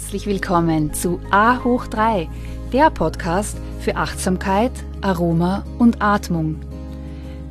Herzlich 0.00 0.26
willkommen 0.26 0.94
zu 0.94 1.20
A 1.30 1.62
hoch 1.62 1.86
3, 1.86 2.26
der 2.72 2.90
Podcast 2.90 3.56
für 3.80 3.96
Achtsamkeit, 3.96 4.72
Aroma 5.02 5.62
und 5.78 6.00
Atmung. 6.00 6.56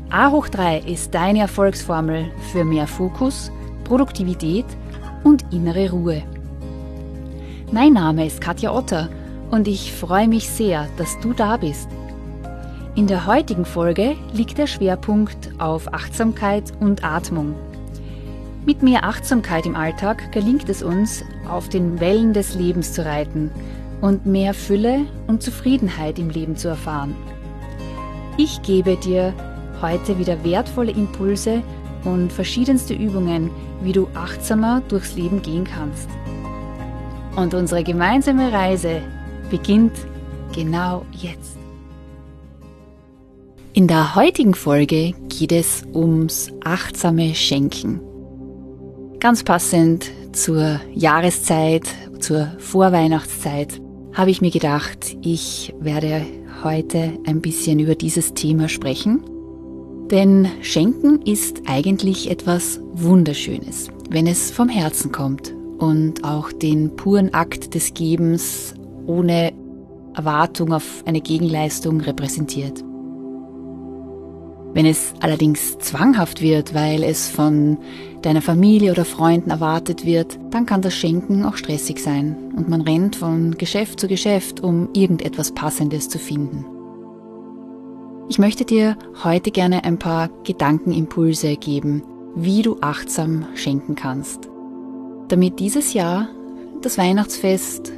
A 0.09 0.31
hoch 0.31 0.49
3 0.49 0.79
ist 0.79 1.13
deine 1.13 1.41
Erfolgsformel 1.41 2.31
für 2.51 2.65
mehr 2.65 2.87
Fokus, 2.87 3.51
Produktivität 3.83 4.65
und 5.23 5.45
innere 5.53 5.91
Ruhe. 5.91 6.23
Mein 7.71 7.93
Name 7.93 8.25
ist 8.25 8.41
Katja 8.41 8.73
Otter 8.73 9.09
und 9.51 9.67
ich 9.67 9.93
freue 9.93 10.27
mich 10.27 10.49
sehr, 10.49 10.87
dass 10.97 11.17
du 11.19 11.33
da 11.33 11.55
bist. 11.55 11.87
In 12.95 13.05
der 13.05 13.27
heutigen 13.27 13.63
Folge 13.63 14.17
liegt 14.33 14.57
der 14.57 14.67
Schwerpunkt 14.67 15.51
auf 15.59 15.93
Achtsamkeit 15.93 16.73
und 16.79 17.05
Atmung. 17.05 17.53
Mit 18.65 18.83
mehr 18.83 19.05
Achtsamkeit 19.05 19.65
im 19.65 19.75
Alltag 19.75 20.31
gelingt 20.31 20.69
es 20.69 20.83
uns, 20.83 21.23
auf 21.49 21.69
den 21.69 21.99
Wellen 21.99 22.33
des 22.33 22.55
Lebens 22.55 22.93
zu 22.93 23.05
reiten 23.05 23.51
und 24.01 24.25
mehr 24.25 24.53
Fülle 24.53 25.05
und 25.27 25.41
Zufriedenheit 25.41 26.19
im 26.19 26.29
Leben 26.29 26.55
zu 26.55 26.67
erfahren. 26.67 27.15
Ich 28.37 28.61
gebe 28.61 28.95
dir 28.97 29.33
heute 29.81 30.19
wieder 30.19 30.43
wertvolle 30.43 30.91
Impulse 30.91 31.61
und 32.03 32.31
verschiedenste 32.31 32.93
Übungen, 32.93 33.49
wie 33.81 33.93
du 33.93 34.07
achtsamer 34.13 34.81
durchs 34.87 35.15
Leben 35.15 35.41
gehen 35.41 35.63
kannst. 35.63 36.09
Und 37.35 37.53
unsere 37.53 37.83
gemeinsame 37.83 38.51
Reise 38.51 39.01
beginnt 39.49 39.93
genau 40.53 41.05
jetzt. 41.11 41.57
In 43.73 43.87
der 43.87 44.15
heutigen 44.15 44.53
Folge 44.53 45.13
geht 45.29 45.51
es 45.51 45.83
ums 45.93 46.51
achtsame 46.63 47.33
Schenken. 47.35 48.01
Ganz 49.19 49.43
passend 49.43 50.11
zur 50.31 50.79
Jahreszeit, 50.93 51.83
zur 52.19 52.47
Vorweihnachtszeit, 52.57 53.81
habe 54.13 54.31
ich 54.31 54.39
mir 54.39 54.49
gedacht, 54.49 55.17
ich 55.21 55.75
werde 55.81 56.25
heute 56.63 57.19
ein 57.25 57.41
bisschen 57.41 57.79
über 57.79 57.95
dieses 57.95 58.33
Thema 58.33 58.69
sprechen. 58.69 59.21
Denn 60.09 60.47
Schenken 60.61 61.21
ist 61.23 61.63
eigentlich 61.67 62.31
etwas 62.31 62.79
Wunderschönes, 62.93 63.89
wenn 64.09 64.25
es 64.25 64.51
vom 64.51 64.69
Herzen 64.69 65.11
kommt 65.11 65.53
und 65.79 66.23
auch 66.23 66.53
den 66.53 66.95
puren 66.95 67.33
Akt 67.33 67.75
des 67.75 67.93
Gebens 67.93 68.73
ohne 69.05 69.51
Erwartung 70.15 70.71
auf 70.71 71.03
eine 71.05 71.19
Gegenleistung 71.19 71.99
repräsentiert. 71.99 72.85
Wenn 74.73 74.85
es 74.85 75.13
allerdings 75.19 75.79
zwanghaft 75.79 76.41
wird, 76.41 76.73
weil 76.73 77.03
es 77.03 77.27
von 77.27 77.77
deiner 78.21 78.41
Familie 78.41 78.91
oder 78.91 79.05
Freunden 79.05 79.49
erwartet 79.49 80.05
wird, 80.05 80.37
dann 80.51 80.65
kann 80.65 80.81
das 80.81 80.93
Schenken 80.95 81.43
auch 81.43 81.57
stressig 81.57 81.99
sein 81.99 82.35
und 82.55 82.69
man 82.69 82.81
rennt 82.81 83.15
von 83.15 83.57
Geschäft 83.57 83.99
zu 83.99 84.07
Geschäft, 84.07 84.61
um 84.61 84.89
irgendetwas 84.93 85.53
Passendes 85.53 86.09
zu 86.09 86.19
finden. 86.19 86.65
Ich 88.29 88.37
möchte 88.37 88.63
dir 88.63 88.95
heute 89.23 89.49
gerne 89.49 89.83
ein 89.85 89.97
paar 89.97 90.29
Gedankenimpulse 90.43 91.55
geben, 91.55 92.03
wie 92.35 92.61
du 92.61 92.77
achtsam 92.81 93.47
schenken 93.55 93.95
kannst, 93.95 94.49
damit 95.29 95.59
dieses 95.59 95.93
Jahr 95.93 96.29
das 96.81 96.99
Weihnachtsfest 96.99 97.91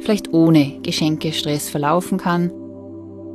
vielleicht 0.00 0.32
ohne 0.32 0.80
Geschenkestress 0.82 1.70
verlaufen 1.70 2.18
kann 2.18 2.50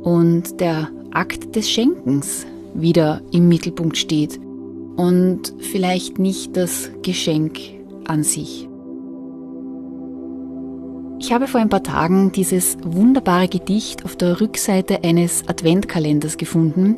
und 0.02 0.60
der 0.60 0.90
Akt 1.12 1.56
des 1.56 1.70
Schenkens 1.70 2.46
wieder 2.80 3.22
im 3.32 3.48
Mittelpunkt 3.48 3.96
steht 3.96 4.38
und 4.96 5.54
vielleicht 5.58 6.18
nicht 6.18 6.56
das 6.56 6.90
Geschenk 7.02 7.58
an 8.06 8.22
sich. 8.22 8.68
Ich 11.20 11.32
habe 11.32 11.48
vor 11.48 11.60
ein 11.60 11.68
paar 11.68 11.82
Tagen 11.82 12.30
dieses 12.32 12.78
wunderbare 12.82 13.48
Gedicht 13.48 14.04
auf 14.04 14.16
der 14.16 14.40
Rückseite 14.40 15.02
eines 15.02 15.48
Adventkalenders 15.48 16.36
gefunden, 16.36 16.94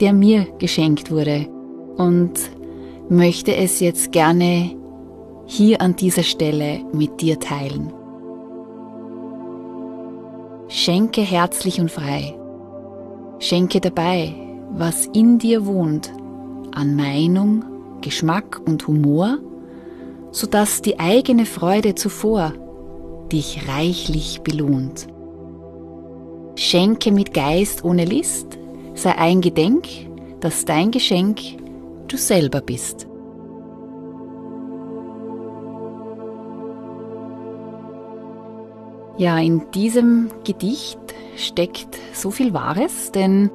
der 0.00 0.12
mir 0.12 0.46
geschenkt 0.58 1.10
wurde 1.10 1.48
und 1.96 2.32
möchte 3.08 3.56
es 3.56 3.80
jetzt 3.80 4.12
gerne 4.12 4.70
hier 5.46 5.80
an 5.80 5.96
dieser 5.96 6.22
Stelle 6.22 6.80
mit 6.92 7.20
dir 7.20 7.40
teilen. 7.40 7.92
Schenke 10.68 11.22
herzlich 11.22 11.80
und 11.80 11.90
frei. 11.90 12.34
Schenke 13.38 13.80
dabei, 13.80 14.34
was 14.70 15.06
in 15.06 15.38
dir 15.38 15.66
wohnt, 15.66 16.12
an 16.72 16.94
Meinung, 16.96 17.64
Geschmack 18.00 18.60
und 18.64 18.86
Humor, 18.86 19.38
so 20.30 20.46
dass 20.46 20.82
die 20.82 21.00
eigene 21.00 21.46
Freude 21.46 21.94
zuvor 21.94 22.52
dich 23.32 23.68
reichlich 23.68 24.40
belohnt. 24.42 25.08
Schenke 26.54 27.12
mit 27.12 27.34
Geist 27.34 27.84
ohne 27.84 28.04
List, 28.04 28.58
sei 28.94 29.16
ein 29.16 29.40
Gedenk, 29.40 29.86
dass 30.40 30.64
dein 30.64 30.90
Geschenk 30.90 31.40
du 32.08 32.16
selber 32.16 32.60
bist. 32.60 33.06
Ja, 39.18 39.38
in 39.38 39.68
diesem 39.72 40.30
Gedicht 40.44 41.00
steckt 41.36 41.98
so 42.12 42.30
viel 42.30 42.54
Wahres, 42.54 43.10
denn 43.10 43.50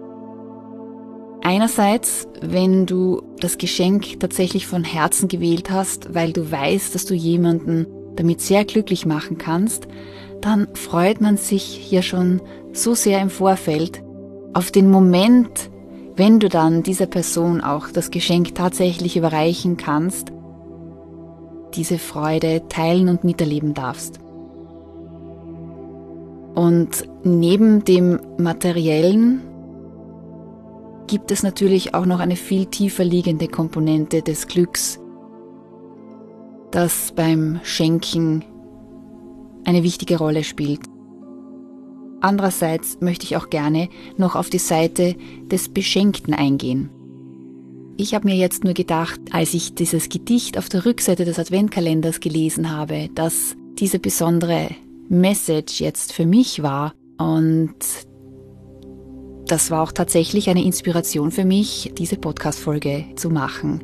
Einerseits, 1.46 2.26
wenn 2.40 2.86
du 2.86 3.22
das 3.42 3.58
Geschenk 3.58 4.22
tatsächlich 4.22 4.66
von 4.66 4.86
Herzen 4.86 5.28
gewählt 5.28 5.70
hast, 5.70 6.14
weil 6.14 6.31
du 6.31 6.50
weißt, 6.50 6.96
dass 6.96 7.06
du 7.06 7.14
jemanden 7.14 7.86
damit 8.16 8.40
sehr 8.40 8.64
glücklich 8.64 9.06
machen 9.06 9.38
kannst, 9.38 9.90
dann 10.40 10.70
freut 10.74 11.20
man 11.20 11.36
sich 11.36 11.92
ja 11.92 12.02
schon 12.02 12.42
so 12.72 12.96
sehr 12.96 13.22
im 13.22 13.30
Vorfeld 13.30 14.02
auf 14.54 14.72
den 14.72 14.90
Moment, 14.90 15.70
wenn 16.16 16.40
du 16.40 16.48
dann 16.48 16.81
dieser 16.81 17.08
Person 17.08 17.60
auch 17.60 17.90
das 17.90 18.10
Geschenk 18.10 18.56
tatsächlich 18.56 19.18
überreichen 19.18 19.75
kannst, 19.75 20.31
diese 21.75 22.00
Freude 22.00 22.70
teilen 22.70 23.10
und 23.10 23.25
miterleben 23.25 23.74
darfst. 23.74 24.22
Und 26.56 27.04
neben 27.25 27.84
dem 27.84 28.22
materiellen 28.38 29.42
gibt 31.08 31.31
es 31.31 31.44
natürlich 31.44 31.94
auch 31.94 32.06
noch 32.06 32.19
eine 32.19 32.36
viel 32.36 32.66
tiefer 32.66 33.03
liegende 33.03 33.47
Komponente 33.47 34.22
des 34.22 34.47
Glücks, 34.47 35.00
das 36.72 37.14
beim 37.16 37.59
Schenken 37.64 38.44
eine 39.66 39.84
wichtige 39.84 40.18
Rolle 40.18 40.44
spielt. 40.44 40.81
Andererseits 42.22 43.00
möchte 43.02 43.25
ich 43.25 43.36
auch 43.36 43.50
gerne 43.50 43.90
noch 44.18 44.36
auf 44.36 44.50
die 44.50 44.59
Seite 44.59 45.16
des 45.52 45.69
Beschenkten 45.69 46.34
eingehen. 46.34 46.90
Ich 47.97 48.16
habe 48.16 48.28
mir 48.28 48.36
jetzt 48.36 48.63
nur 48.63 48.74
gedacht, 48.74 49.19
als 49.31 49.53
ich 49.53 49.75
dieses 49.75 50.09
Gedicht 50.09 50.58
auf 50.58 50.68
der 50.68 50.86
Rückseite 50.86 51.25
des 51.25 51.38
Adventkalenders 51.38 52.19
gelesen 52.22 52.72
habe, 52.72 53.09
dass 53.13 53.56
diese 53.78 54.00
besondere 54.00 54.69
Message 55.09 55.80
jetzt 55.80 56.13
für 56.13 56.25
mich 56.25 56.63
war 56.63 56.94
und 57.19 57.75
das 59.48 59.72
war 59.72 59.84
auch 59.84 59.92
tatsächlich 59.92 60.50
eine 60.50 60.64
Inspiration 60.64 61.31
für 61.31 61.46
mich, 61.46 61.92
diese 61.98 62.18
Podcast-Folge 62.18 63.06
zu 63.16 63.30
machen. 63.30 63.84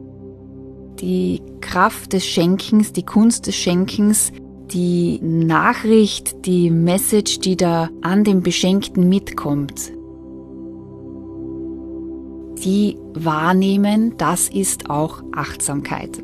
Die 1.00 1.42
Kraft 1.62 2.14
des 2.14 2.26
Schenkens, 2.26 2.94
die 2.94 3.06
Kunst 3.06 3.48
des 3.48 3.56
Schenkens, 3.56 4.32
die 4.72 5.20
Nachricht, 5.22 6.46
die 6.46 6.70
Message, 6.70 7.40
die 7.40 7.58
da 7.58 7.90
an 8.02 8.24
dem 8.24 8.42
Beschenkten 8.42 9.10
mitkommt, 9.10 9.92
die 12.64 12.98
wahrnehmen, 13.14 14.16
das 14.18 14.50
ist 14.50 14.90
auch 14.90 15.24
Achtsamkeit. 15.34 16.22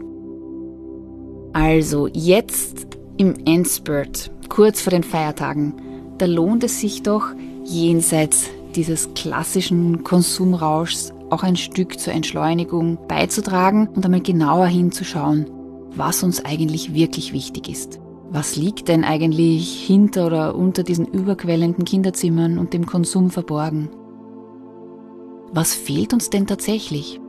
Also 1.54 2.08
jetzt 2.08 2.88
im 3.18 3.36
Endspurt, 3.46 4.30
kurz 4.50 4.82
vor 4.82 4.92
den 4.92 5.04
Feiertagen, 5.04 5.74
da 6.18 6.26
lohnt 6.26 6.64
es 6.64 6.82
sich 6.82 7.04
doch 7.04 7.28
jenseits 7.64 8.50
dieses 8.76 9.14
klassischen 9.14 10.04
Konsumrauschs 10.04 11.14
auch 11.30 11.44
ein 11.44 11.56
Stück 11.56 12.00
zur 12.00 12.14
Entschleunigung 12.14 12.98
beizutragen 13.08 13.88
und 13.88 14.06
einmal 14.06 14.22
genauer 14.22 14.68
hinzuschauen, 14.68 15.50
was 15.96 16.24
uns 16.24 16.44
eigentlich 16.44 16.94
wirklich 16.94 17.34
wichtig 17.34 17.70
ist. 17.70 18.00
Was 18.30 18.56
liegt 18.56 18.88
denn 18.88 19.04
eigentlich 19.04 19.86
hinter 19.86 20.28
oder 20.28 20.56
unter 20.56 20.84
diesen 20.84 21.06
überquellenden 21.06 21.86
Kinderzimmern 21.86 22.58
und 22.58 22.74
dem 22.74 22.86
Konsum 22.86 23.30
verborgen? 23.30 23.90
Was 25.52 25.74
fehlt 25.74 26.14
uns 26.14 26.30
denn 26.30 26.48
tatsächlich? 26.48 27.22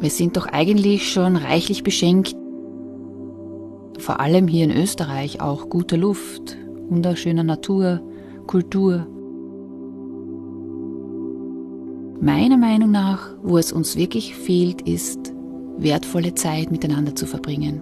Wir 0.00 0.10
sind 0.10 0.36
doch 0.36 0.46
eigentlich 0.46 1.10
schon 1.12 1.36
reichlich 1.36 1.82
beschenkt, 1.82 2.34
vor 3.98 4.20
allem 4.20 4.48
hier 4.48 4.64
in 4.64 4.70
Österreich 4.70 5.42
auch 5.42 5.68
gute 5.68 5.96
Luft, 5.96 6.56
wunderschöner 6.90 7.44
Natur, 7.44 8.00
Kultur. 8.46 9.06
Meiner 12.20 12.58
Meinung 12.58 12.90
nach, 12.90 13.30
wo 13.42 13.56
es 13.56 13.72
uns 13.72 13.96
wirklich 13.96 14.34
fehlt, 14.34 14.82
ist 14.82 15.32
wertvolle 15.78 16.34
Zeit 16.34 16.70
miteinander 16.70 17.14
zu 17.14 17.26
verbringen. 17.26 17.80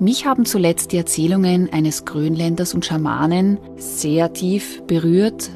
Mich 0.00 0.24
haben 0.24 0.44
zuletzt 0.44 0.92
die 0.92 0.96
Erzählungen 0.96 1.72
eines 1.72 2.04
Grönländers 2.04 2.72
und 2.72 2.84
Schamanen 2.84 3.58
sehr 3.76 4.32
tief 4.32 4.80
berührt, 4.86 5.50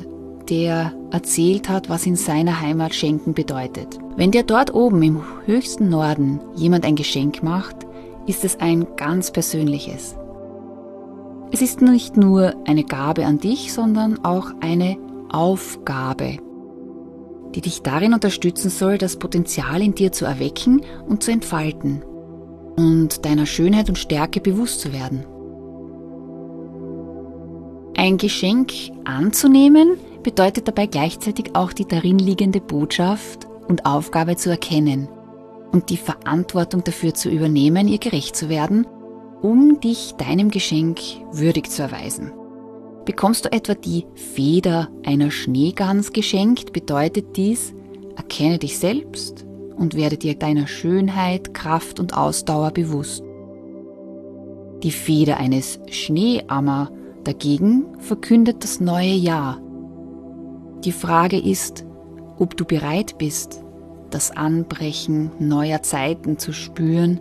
der 0.51 0.93
erzählt 1.13 1.69
hat, 1.69 1.89
was 1.89 2.07
in 2.07 2.17
seiner 2.17 2.61
Heimat 2.61 2.93
Schenken 2.93 3.35
bedeutet. 3.35 3.99
Wenn 4.17 4.33
dir 4.33 4.43
dort 4.43 4.75
oben 4.75 5.01
im 5.03 5.23
höchsten 5.47 5.89
Norden 5.89 6.41
jemand 6.57 6.85
ein 6.85 6.97
Geschenk 6.97 7.43
macht, 7.43 7.77
ist 8.27 8.45
es 8.45 8.59
ein 8.59 8.87
ganz 8.97 9.31
persönliches. 9.31 10.17
Es 11.55 11.61
ist 11.61 11.83
nicht 11.83 12.17
nur 12.17 12.55
eine 12.67 12.83
Gabe 12.83 13.27
an 13.27 13.39
dich, 13.39 13.75
sondern 13.75 14.25
auch 14.25 14.53
eine 14.61 14.97
Aufgabe, 15.31 16.39
die 17.55 17.61
dich 17.61 17.83
darin 17.83 18.15
unterstützen 18.15 18.71
soll, 18.71 18.97
das 18.97 19.19
Potenzial 19.19 19.83
in 19.83 19.95
dir 19.95 20.13
zu 20.13 20.25
erwecken 20.25 20.81
und 21.07 21.23
zu 21.23 21.31
entfalten 21.31 22.03
und 22.79 23.27
deiner 23.27 23.45
Schönheit 23.45 23.91
und 23.91 23.99
Stärke 23.99 24.41
bewusst 24.41 24.81
zu 24.81 24.95
werden. 24.95 25.27
Ein 27.99 28.17
Geschenk 28.17 28.73
anzunehmen 29.05 29.99
bedeutet 30.23 30.69
dabei 30.69 30.87
gleichzeitig 30.87 31.55
auch 31.55 31.75
die 31.75 31.87
darin 31.87 32.19
liegende 32.19 32.63
Botschaft 32.63 33.47
und 33.69 33.85
Aufgabe 33.85 34.37
zu 34.37 34.49
erkennen 34.49 35.07
und 35.71 35.91
die 35.91 35.99
Verantwortung 35.99 36.83
dafür 36.83 37.13
zu 37.13 37.29
übernehmen, 37.29 37.89
ihr 37.89 37.99
gerecht 37.99 38.37
zu 38.37 38.49
werden, 38.49 38.87
um 39.43 39.81
dich 39.81 40.15
deinem 40.15 40.51
Geschenk 40.51 41.01
würdig 41.33 41.69
zu 41.71 41.83
erweisen. 41.83 42.33
Bekommst 43.05 43.45
du 43.45 43.53
etwa 43.53 43.75
die 43.75 44.07
Feder 44.15 44.89
einer 45.05 45.33
Schneegans 45.33 46.13
geschenkt, 46.13 46.73
bedeutet 46.73 47.37
dies, 47.37 47.75
erkenne 48.17 48.59
dich 48.59 48.79
selbst 48.79 49.45
und 49.77 49.97
werde 49.97 50.17
dir 50.17 50.37
deiner 50.37 50.69
Schönheit, 50.69 51.53
Kraft 51.55 51.99
und 51.99 52.17
Ausdauer 52.17 52.71
bewusst. 52.71 53.25
Die 54.85 54.93
Feder 54.93 55.39
eines 55.39 55.81
Schneeammer 55.91 56.93
dagegen 57.25 57.87
verkündet 57.99 58.63
das 58.63 58.81
neue 58.81 59.15
Jahr. 59.15 59.61
Die 60.85 60.93
Frage 60.93 61.39
ist, 61.39 61.85
ob 62.39 62.57
du 62.57 62.65
bereit 62.65 63.19
bist, 63.19 63.65
das 64.11 64.31
Anbrechen 64.31 65.33
neuer 65.41 65.83
Zeiten 65.83 66.39
zu 66.39 66.53
spüren 66.53 67.21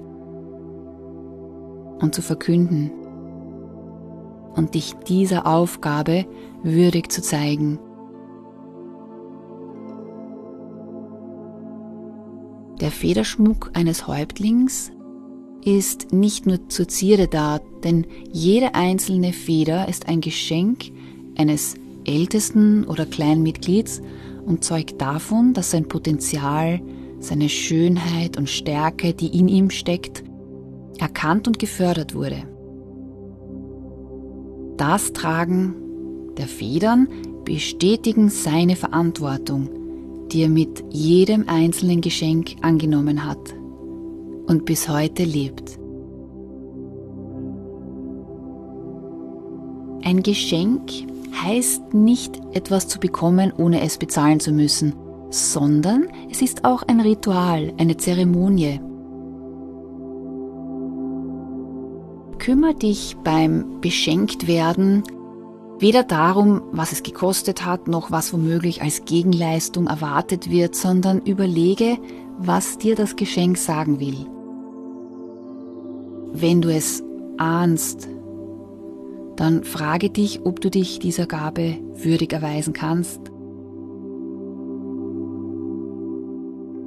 und 2.02 2.16
zu 2.16 2.22
verkünden 2.22 2.92
und 4.56 4.76
dich 4.76 4.94
dieser 5.08 5.46
Aufgabe 5.48 6.26
würdig 6.64 7.12
zu 7.12 7.22
zeigen. 7.22 7.80
Der 12.82 12.92
Federschmuck 12.92 13.72
eines 13.74 14.08
Häuptlings 14.08 14.92
ist 15.64 16.12
nicht 16.12 16.48
nur 16.48 16.68
zur 16.70 16.88
Zierde 16.88 17.28
da, 17.28 17.60
denn 17.84 18.08
jede 18.32 18.74
einzelne 18.74 19.34
Feder 19.34 19.88
ist 19.88 20.08
ein 20.08 20.22
Geschenk 20.22 20.86
eines 21.38 21.76
ältesten 22.06 22.86
oder 22.86 23.06
kleinen 23.06 23.44
Mitglieds 23.44 24.02
und 24.46 24.64
zeugt 24.64 25.00
davon, 25.00 25.54
dass 25.54 25.72
sein 25.72 25.88
Potenzial, 25.88 26.82
seine 27.20 27.50
Schönheit 27.50 28.38
und 28.38 28.50
Stärke, 28.50 29.14
die 29.14 29.38
in 29.38 29.48
ihm 29.48 29.70
steckt, 29.70 30.24
erkannt 31.00 31.48
und 31.48 31.60
gefördert 31.60 32.16
wurde. 32.16 32.44
Das 34.78 35.14
Tragen 35.14 35.76
der 36.38 36.48
Federn 36.48 37.08
bestätigen 37.46 38.30
seine 38.30 38.76
Verantwortung, 38.76 39.70
die 40.32 40.44
er 40.44 40.50
mit 40.50 40.84
jedem 40.90 41.48
einzelnen 41.48 42.02
Geschenk 42.02 42.56
angenommen 42.62 43.26
hat 43.26 43.54
und 44.48 44.66
bis 44.66 44.90
heute 44.90 45.24
lebt. 45.24 45.78
Ein 50.04 50.24
Geschenk 50.24 50.92
heißt 51.44 51.94
nicht 51.94 52.42
etwas 52.54 52.88
zu 52.88 53.00
bekommen, 53.00 53.54
ohne 53.56 53.82
es 53.82 53.98
bezahlen 53.98 54.40
zu 54.40 54.52
müssen, 54.52 54.94
sondern 55.30 56.08
es 56.30 56.42
ist 56.42 56.66
auch 56.66 56.84
ein 56.84 57.00
Ritual, 57.00 57.72
eine 57.78 57.98
Zeremonie. 57.98 58.80
Kümmer 62.42 62.74
dich 62.74 63.16
beim 63.24 63.82
Beschenktwerden 63.82 65.04
weder 65.78 66.02
darum, 66.02 66.64
was 66.72 66.92
es 66.92 67.04
gekostet 67.04 67.68
hat, 67.68 67.88
noch 67.88 68.10
was 68.10 68.34
womöglich 68.34 68.82
als 68.82 69.06
Gegenleistung 69.06 69.86
erwartet 69.86 70.50
wird, 70.50 70.74
sondern 70.76 71.22
überlege, 71.22 72.00
was 72.40 72.80
dir 72.80 72.96
das 72.96 73.16
Geschenk 73.16 73.60
sagen 73.60 74.00
will. 74.00 74.26
Wenn 76.34 76.64
du 76.64 76.74
es 76.74 77.04
ahnst, 77.38 78.10
dann 79.36 79.64
frage 79.64 80.10
dich, 80.10 80.44
ob 80.44 80.62
du 80.62 80.72
dich 80.72 80.98
dieser 80.98 81.28
Gabe 81.28 81.78
würdig 81.94 82.34
erweisen 82.34 82.74
kannst. 82.74 83.22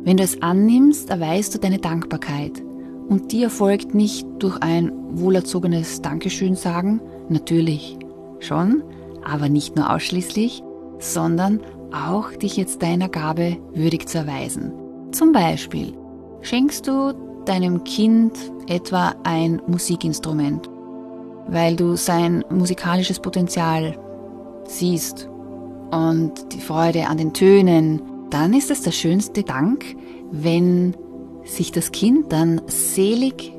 Wenn 0.02 0.16
du 0.16 0.24
es 0.24 0.42
annimmst, 0.42 1.10
erweist 1.10 1.54
du 1.54 1.60
deine 1.60 1.78
Dankbarkeit. 1.78 2.60
Und 3.08 3.32
die 3.32 3.42
erfolgt 3.42 3.94
nicht 3.94 4.26
durch 4.38 4.56
ein 4.58 4.92
wohlerzogenes 5.10 6.02
Dankeschön 6.02 6.56
sagen, 6.56 7.00
natürlich 7.28 7.98
schon, 8.40 8.82
aber 9.24 9.48
nicht 9.48 9.76
nur 9.76 9.92
ausschließlich, 9.92 10.62
sondern 10.98 11.60
auch 11.92 12.32
dich 12.32 12.56
jetzt 12.56 12.82
deiner 12.82 13.08
Gabe 13.08 13.56
würdig 13.74 14.08
zu 14.08 14.18
erweisen. 14.18 14.72
Zum 15.12 15.32
Beispiel 15.32 15.92
schenkst 16.40 16.88
du 16.88 17.14
deinem 17.44 17.84
Kind 17.84 18.32
etwa 18.68 19.14
ein 19.22 19.60
Musikinstrument 19.66 20.70
weil 21.46 21.76
du 21.76 21.96
sein 21.96 22.44
musikalisches 22.50 23.20
Potenzial 23.20 23.98
siehst 24.66 25.28
und 25.90 26.52
die 26.52 26.60
Freude 26.60 27.06
an 27.06 27.18
den 27.18 27.32
Tönen, 27.32 28.02
dann 28.30 28.54
ist 28.54 28.70
es 28.70 28.82
der 28.82 28.92
schönste 28.92 29.42
Dank, 29.42 29.84
wenn 30.30 30.96
sich 31.44 31.72
das 31.72 31.92
Kind 31.92 32.32
dann 32.32 32.60
selig 32.66 33.52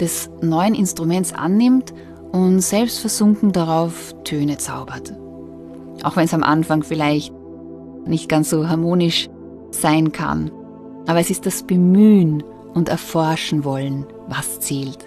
des 0.00 0.30
neuen 0.40 0.74
Instruments 0.74 1.32
annimmt 1.32 1.92
und 2.32 2.60
selbstversunken 2.60 3.52
darauf 3.52 4.14
Töne 4.24 4.58
zaubert. 4.58 5.12
Auch 6.02 6.16
wenn 6.16 6.24
es 6.24 6.34
am 6.34 6.42
Anfang 6.42 6.82
vielleicht 6.82 7.32
nicht 8.06 8.28
ganz 8.28 8.50
so 8.50 8.68
harmonisch 8.68 9.28
sein 9.70 10.12
kann. 10.12 10.50
Aber 11.06 11.20
es 11.20 11.30
ist 11.30 11.46
das 11.46 11.62
Bemühen 11.62 12.42
und 12.74 12.88
Erforschen 12.88 13.64
wollen, 13.64 14.06
was 14.28 14.60
zählt. 14.60 14.98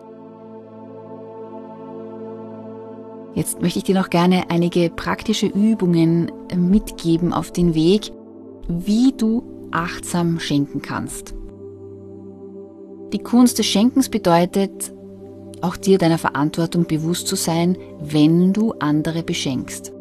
Jetzt 3.34 3.62
möchte 3.62 3.80
ich 3.80 3.86
dir 3.86 3.96
noch 3.96 4.10
gerne 4.10 4.50
einige 4.50 4.90
praktische 4.90 5.46
Übungen 5.46 6.32
mitgeben 6.56 7.34
auf 7.34 7.52
den 7.52 7.76
Weg, 7.76 8.12
wie 8.68 9.14
du 9.16 9.44
achtsam 9.72 10.40
schenken 10.40 10.82
kannst. 10.82 11.36
Die 13.14 13.20
Kunst 13.20 13.60
des 13.60 13.66
Schenkens 13.66 14.10
bedeutet, 14.10 14.94
auch 15.62 15.76
dir 15.76 15.98
deiner 15.98 16.18
Verantwortung 16.18 16.86
bewusst 16.86 17.28
zu 17.28 17.36
sein, 17.36 17.78
wenn 18.00 18.54
du 18.54 18.74
andere 18.80 19.24
beschenkst. 19.24 19.92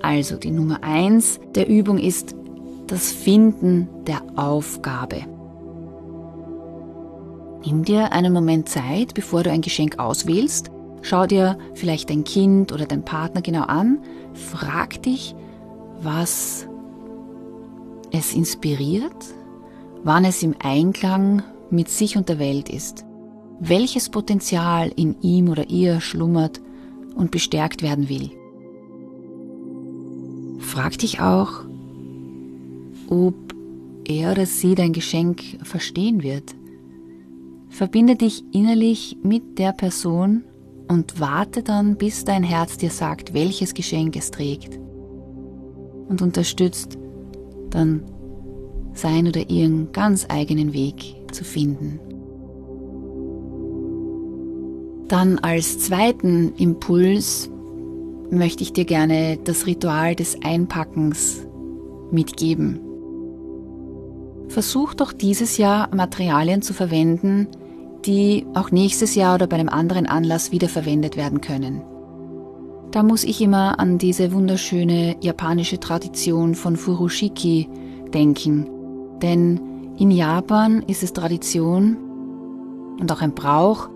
Also 0.00 0.36
die 0.36 0.50
Nummer 0.50 0.82
eins 0.82 1.40
der 1.54 1.68
Übung 1.68 1.98
ist 1.98 2.34
das 2.86 3.10
Finden 3.10 3.88
der 4.06 4.22
Aufgabe. 4.36 5.24
Nimm 7.64 7.84
dir 7.84 8.12
einen 8.12 8.32
Moment 8.32 8.68
Zeit, 8.68 9.14
bevor 9.14 9.42
du 9.42 9.50
ein 9.50 9.60
Geschenk 9.60 9.98
auswählst 9.98 10.70
Schau 11.02 11.26
dir 11.26 11.58
vielleicht 11.74 12.10
dein 12.10 12.22
Kind 12.22 12.72
oder 12.72 12.86
dein 12.86 13.04
Partner 13.04 13.42
genau 13.42 13.64
an, 13.64 13.98
frag 14.34 15.02
dich, 15.02 15.34
was 16.00 16.68
es 18.12 18.32
inspiriert, 18.32 19.12
wann 20.04 20.24
es 20.24 20.42
im 20.44 20.54
Einklang 20.62 21.42
mit 21.72 21.88
sich 21.88 22.16
und 22.16 22.28
der 22.28 22.38
Welt 22.38 22.68
ist, 22.68 23.04
welches 23.60 24.08
Potenzial 24.08 24.92
in 24.94 25.20
ihm 25.22 25.48
oder 25.48 25.70
ihr 25.70 26.00
schlummert 26.00 26.60
und 27.14 27.30
bestärkt 27.30 27.82
werden 27.82 28.08
will. 28.08 28.30
Frag 30.60 30.98
dich 30.98 31.20
auch, 31.20 31.64
ob 33.08 33.34
er 34.04 34.32
oder 34.32 34.46
sie 34.46 34.74
dein 34.74 34.92
Geschenk 34.92 35.42
verstehen 35.62 36.22
wird. 36.22 36.54
Verbinde 37.68 38.16
dich 38.16 38.44
innerlich 38.52 39.16
mit 39.22 39.58
der 39.58 39.72
Person, 39.72 40.44
und 40.92 41.20
warte 41.20 41.62
dann, 41.62 41.96
bis 41.96 42.24
dein 42.24 42.42
Herz 42.42 42.76
dir 42.76 42.90
sagt, 42.90 43.32
welches 43.32 43.74
Geschenk 43.74 44.14
es 44.16 44.30
trägt 44.30 44.78
und 46.08 46.20
unterstützt 46.20 46.98
dann 47.70 48.02
sein 48.92 49.26
oder 49.26 49.48
ihren 49.48 49.90
ganz 49.92 50.26
eigenen 50.28 50.74
Weg 50.74 51.16
zu 51.32 51.44
finden. 51.44 51.98
Dann 55.08 55.38
als 55.38 55.78
zweiten 55.78 56.54
Impuls 56.56 57.50
möchte 58.30 58.62
ich 58.62 58.72
dir 58.72 58.86
gerne 58.86 59.38
das 59.44 59.66
Ritual 59.66 60.14
des 60.14 60.38
Einpackens 60.42 61.46
mitgeben. 62.10 62.80
Versuch 64.48 64.94
doch 64.94 65.12
dieses 65.12 65.58
Jahr 65.58 65.94
Materialien 65.94 66.62
zu 66.62 66.72
verwenden, 66.72 67.48
die 68.04 68.46
auch 68.54 68.70
nächstes 68.70 69.14
Jahr 69.14 69.34
oder 69.34 69.46
bei 69.46 69.56
einem 69.56 69.68
anderen 69.68 70.06
Anlass 70.06 70.50
wiederverwendet 70.50 71.16
werden 71.16 71.40
können. 71.40 71.82
Da 72.90 73.02
muss 73.02 73.24
ich 73.24 73.40
immer 73.40 73.80
an 73.80 73.96
diese 73.96 74.32
wunderschöne 74.32 75.16
japanische 75.20 75.80
Tradition 75.80 76.54
von 76.54 76.76
Furushiki 76.76 77.68
denken. 78.12 78.68
Denn 79.22 79.60
in 79.98 80.10
Japan 80.10 80.82
ist 80.86 81.02
es 81.02 81.12
Tradition 81.12 81.96
und 82.98 83.10
auch 83.12 83.20
ein 83.20 83.34
Brauch, 83.34 83.88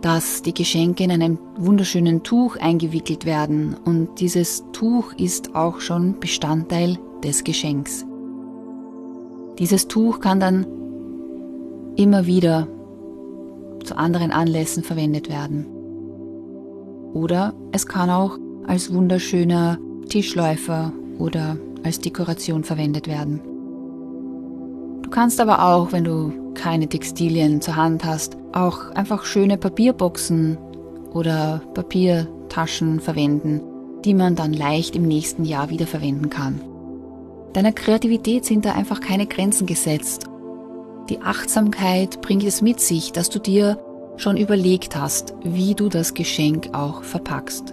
dass 0.00 0.42
die 0.42 0.52
Geschenke 0.52 1.04
in 1.04 1.10
einem 1.10 1.38
wunderschönen 1.56 2.22
Tuch 2.22 2.56
eingewickelt 2.56 3.24
werden 3.24 3.76
und 3.84 4.20
dieses 4.20 4.64
Tuch 4.72 5.12
ist 5.14 5.54
auch 5.54 5.80
schon 5.80 6.20
Bestandteil 6.20 6.98
des 7.22 7.44
Geschenks. 7.44 8.04
Dieses 9.58 9.88
Tuch 9.88 10.20
kann 10.20 10.40
dann 10.40 10.66
immer 11.96 12.26
wieder 12.26 12.66
zu 13.84 13.96
anderen 13.96 14.30
Anlässen 14.32 14.82
verwendet 14.82 15.28
werden. 15.28 15.66
Oder 17.14 17.54
es 17.72 17.86
kann 17.86 18.10
auch 18.10 18.38
als 18.66 18.92
wunderschöner 18.92 19.78
Tischläufer 20.08 20.92
oder 21.18 21.56
als 21.84 22.00
Dekoration 22.00 22.64
verwendet 22.64 23.06
werden. 23.06 23.40
Du 25.14 25.20
kannst 25.20 25.40
aber 25.40 25.64
auch, 25.64 25.92
wenn 25.92 26.02
du 26.02 26.32
keine 26.54 26.88
Textilien 26.88 27.60
zur 27.60 27.76
Hand 27.76 28.04
hast, 28.04 28.36
auch 28.52 28.90
einfach 28.96 29.24
schöne 29.24 29.56
Papierboxen 29.56 30.58
oder 31.12 31.62
Papiertaschen 31.72 32.98
verwenden, 32.98 33.60
die 34.04 34.12
man 34.12 34.34
dann 34.34 34.52
leicht 34.52 34.96
im 34.96 35.06
nächsten 35.06 35.44
Jahr 35.44 35.70
wieder 35.70 35.86
verwenden 35.86 36.30
kann. 36.30 36.60
Deiner 37.52 37.70
Kreativität 37.70 38.44
sind 38.44 38.64
da 38.64 38.72
einfach 38.72 39.00
keine 39.00 39.28
Grenzen 39.28 39.68
gesetzt. 39.68 40.24
Die 41.08 41.20
Achtsamkeit 41.20 42.20
bringt 42.20 42.42
es 42.42 42.60
mit 42.60 42.80
sich, 42.80 43.12
dass 43.12 43.30
du 43.30 43.38
dir 43.38 43.78
schon 44.16 44.36
überlegt 44.36 44.96
hast, 44.96 45.32
wie 45.44 45.76
du 45.76 45.88
das 45.88 46.14
Geschenk 46.14 46.70
auch 46.72 47.04
verpackst. 47.04 47.72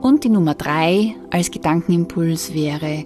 Und 0.00 0.24
die 0.24 0.30
Nummer 0.30 0.56
drei 0.56 1.14
als 1.30 1.52
Gedankenimpuls 1.52 2.52
wäre 2.52 3.04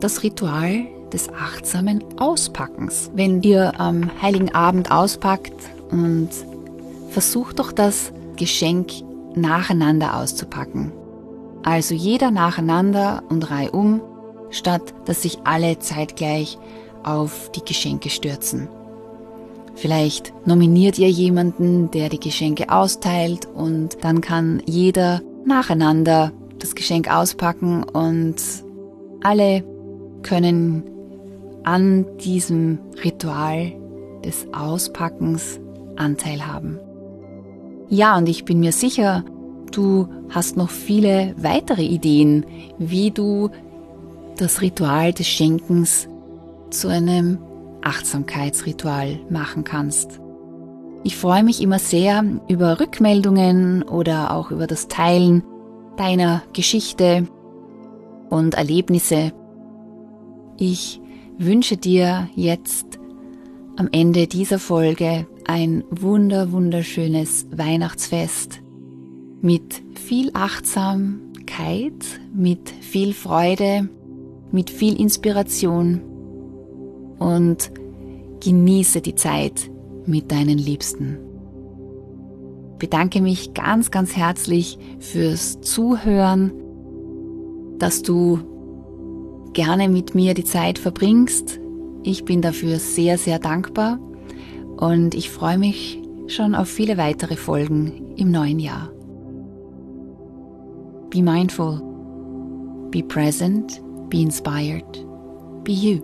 das 0.00 0.22
Ritual 0.22 0.86
des 1.12 1.28
achtsamen 1.28 2.02
Auspackens. 2.18 3.10
Wenn 3.14 3.42
ihr 3.42 3.78
am 3.80 4.10
heiligen 4.20 4.54
Abend 4.54 4.90
auspackt 4.90 5.54
und 5.90 6.30
versucht 7.10 7.58
doch 7.58 7.72
das 7.72 8.12
Geschenk 8.36 8.90
nacheinander 9.34 10.16
auszupacken. 10.16 10.92
Also 11.62 11.94
jeder 11.94 12.30
nacheinander 12.30 13.22
und 13.28 13.50
reihum, 13.50 14.00
statt 14.50 14.94
dass 15.04 15.22
sich 15.22 15.38
alle 15.44 15.78
zeitgleich 15.78 16.58
auf 17.02 17.50
die 17.52 17.64
Geschenke 17.64 18.10
stürzen. 18.10 18.68
Vielleicht 19.74 20.32
nominiert 20.46 20.98
ihr 20.98 21.08
jemanden, 21.10 21.90
der 21.90 22.08
die 22.08 22.20
Geschenke 22.20 22.70
austeilt 22.70 23.46
und 23.46 23.98
dann 24.02 24.20
kann 24.20 24.62
jeder 24.66 25.22
nacheinander 25.46 26.32
das 26.58 26.74
Geschenk 26.74 27.10
auspacken 27.10 27.82
und 27.82 28.36
alle 29.22 29.64
können 30.22 30.84
an 31.64 32.06
diesem 32.18 32.78
Ritual 33.04 33.72
des 34.24 34.46
Auspackens 34.52 35.60
Anteil 35.96 36.46
haben. 36.46 36.78
Ja, 37.88 38.16
und 38.16 38.28
ich 38.28 38.44
bin 38.44 38.60
mir 38.60 38.72
sicher, 38.72 39.24
du 39.70 40.08
hast 40.30 40.56
noch 40.56 40.70
viele 40.70 41.34
weitere 41.36 41.82
Ideen, 41.82 42.46
wie 42.78 43.10
du 43.10 43.50
das 44.38 44.62
Ritual 44.62 45.12
des 45.12 45.28
Schenkens 45.28 46.08
zu 46.70 46.88
einem 46.88 47.38
Achtsamkeitsritual 47.82 49.18
machen 49.28 49.64
kannst. 49.64 50.20
Ich 51.04 51.16
freue 51.16 51.42
mich 51.42 51.60
immer 51.60 51.78
sehr 51.78 52.24
über 52.48 52.80
Rückmeldungen 52.80 53.82
oder 53.82 54.34
auch 54.34 54.50
über 54.50 54.66
das 54.66 54.88
Teilen 54.88 55.42
deiner 55.96 56.42
Geschichte 56.52 57.26
und 58.30 58.54
Erlebnisse. 58.54 59.32
Ich 60.56 61.01
wünsche 61.38 61.76
dir 61.76 62.28
jetzt 62.34 62.98
am 63.76 63.88
Ende 63.92 64.26
dieser 64.26 64.58
Folge 64.58 65.26
ein 65.46 65.84
wunder 65.90 66.52
wunderschönes 66.52 67.46
Weihnachtsfest 67.50 68.60
mit 69.40 69.82
viel 69.98 70.30
Achtsamkeit, 70.34 72.20
mit 72.34 72.70
viel 72.70 73.12
Freude, 73.12 73.88
mit 74.52 74.70
viel 74.70 75.00
Inspiration 75.00 76.00
und 77.18 77.72
genieße 78.40 79.00
die 79.00 79.14
Zeit 79.14 79.70
mit 80.06 80.30
deinen 80.30 80.58
Liebsten. 80.58 81.18
Bedanke 82.78 83.22
mich 83.22 83.54
ganz, 83.54 83.90
ganz 83.90 84.16
herzlich 84.16 84.78
fürs 84.98 85.60
Zuhören, 85.60 86.52
dass 87.78 88.02
du 88.02 88.40
gerne 89.52 89.88
mit 89.88 90.14
mir 90.14 90.34
die 90.34 90.44
Zeit 90.44 90.78
verbringst. 90.78 91.60
Ich 92.02 92.24
bin 92.24 92.42
dafür 92.42 92.78
sehr, 92.78 93.18
sehr 93.18 93.38
dankbar 93.38 93.98
und 94.76 95.14
ich 95.14 95.30
freue 95.30 95.58
mich 95.58 96.00
schon 96.26 96.54
auf 96.54 96.68
viele 96.68 96.96
weitere 96.96 97.36
Folgen 97.36 98.14
im 98.16 98.30
neuen 98.30 98.58
Jahr. 98.58 98.90
Be 101.10 101.22
mindful, 101.22 101.80
be 102.90 103.02
present, 103.02 103.82
be 104.08 104.22
inspired, 104.22 105.06
be 105.64 105.72
you. 105.72 106.00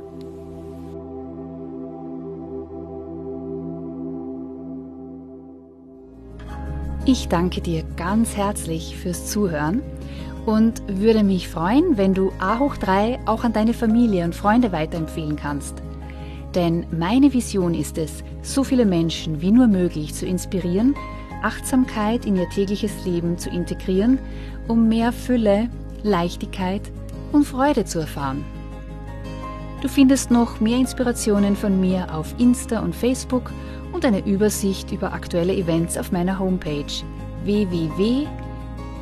Ich 7.07 7.27
danke 7.29 7.63
dir 7.63 7.85
ganz 7.97 8.37
herzlich 8.37 8.95
fürs 8.99 9.31
Zuhören 9.31 9.83
und 10.49 10.81
würde 10.89 11.25
mich 11.25 11.47
freuen, 11.47 11.99
wenn 11.99 12.15
du 12.15 12.33
A 12.39 12.59
hoch 12.59 12.79
3 12.79 13.19
auch 13.27 13.45
an 13.45 13.53
deine 13.53 13.75
Familie 13.75 14.25
und 14.25 14.35
Freunde 14.35 14.73
weiterempfehlen 14.73 15.37
kannst. 15.37 15.83
Denn 16.55 16.87
meine 16.91 17.35
Vision 17.35 17.75
ist 17.75 17.99
es, 17.99 18.25
so 18.41 18.65
viele 18.65 18.87
Menschen 18.87 19.43
wie 19.43 19.51
nur 19.51 19.67
möglich 19.67 20.15
zu 20.15 20.25
inspirieren, 20.25 20.95
Achtsamkeit 21.43 22.25
in 22.25 22.37
ihr 22.37 22.49
tägliches 22.49 23.05
Leben 23.05 23.37
zu 23.37 23.51
integrieren, 23.51 24.19
um 24.69 24.89
mehr 24.89 25.13
Fülle, 25.13 25.69
Leichtigkeit 26.03 26.81
und 27.31 27.45
Freude 27.45 27.85
zu 27.85 27.99
erfahren. 27.99 28.43
Du 29.83 29.89
findest 29.89 30.31
noch 30.31 30.61
mehr 30.61 30.79
Inspirationen 30.79 31.57
von 31.57 31.79
mir 31.79 32.07
auf 32.15 32.35
Insta 32.39 32.81
und 32.81 32.97
Facebook 32.97 33.53
und 33.93 34.03
eine 34.07 34.25
Übersicht 34.25 34.93
über 34.93 35.13
aktuelle 35.13 35.55
Events 35.55 35.99
auf 35.99 36.11
meiner 36.11 36.39
Homepage 36.39 36.87
www 37.45 38.27